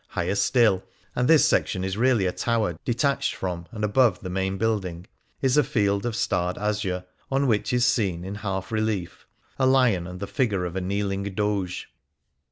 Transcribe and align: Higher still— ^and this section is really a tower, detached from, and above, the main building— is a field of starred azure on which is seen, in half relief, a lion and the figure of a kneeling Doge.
Higher 0.07 0.33
still— 0.33 0.81
^and 1.15 1.27
this 1.27 1.47
section 1.47 1.83
is 1.83 1.95
really 1.95 2.25
a 2.25 2.31
tower, 2.31 2.75
detached 2.83 3.35
from, 3.35 3.67
and 3.71 3.83
above, 3.83 4.21
the 4.21 4.31
main 4.31 4.57
building— 4.57 5.05
is 5.43 5.57
a 5.57 5.63
field 5.63 6.07
of 6.07 6.15
starred 6.15 6.57
azure 6.57 7.05
on 7.29 7.45
which 7.45 7.71
is 7.71 7.85
seen, 7.85 8.25
in 8.25 8.33
half 8.33 8.71
relief, 8.71 9.27
a 9.59 9.67
lion 9.67 10.07
and 10.07 10.19
the 10.19 10.25
figure 10.25 10.65
of 10.65 10.75
a 10.75 10.81
kneeling 10.81 11.21
Doge. 11.35 11.87